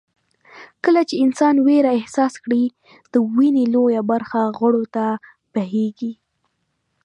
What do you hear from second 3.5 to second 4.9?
لويه برخه غړو